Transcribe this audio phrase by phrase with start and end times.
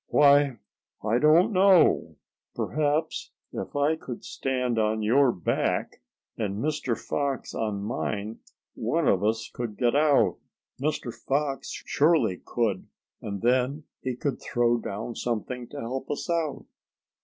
[0.07, 0.57] "Why,
[1.03, 2.15] I don't know.
[2.55, 6.01] Perhaps if I could stand on your back,
[6.35, 6.97] and Mr.
[6.99, 8.39] Fox on mine,
[8.73, 10.39] one of us could get out.
[10.81, 11.13] Mr.
[11.13, 12.87] Fox surely could,
[13.21, 16.65] and then he could throw down something to help us out."